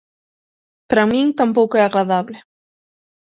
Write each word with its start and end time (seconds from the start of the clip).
Para 0.89 1.09
min 1.11 1.27
tampouco 1.39 1.73
é 1.81 1.83
agradable. 1.85 2.37